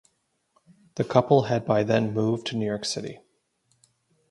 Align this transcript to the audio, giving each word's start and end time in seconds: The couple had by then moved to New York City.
The 0.95 1.03
couple 1.03 1.43
had 1.43 1.63
by 1.63 1.83
then 1.83 2.11
moved 2.11 2.47
to 2.47 2.57
New 2.57 2.65
York 2.65 2.85
City. 2.85 3.19